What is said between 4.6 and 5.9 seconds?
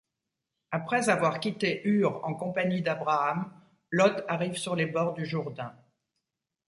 les bords du Jourdain.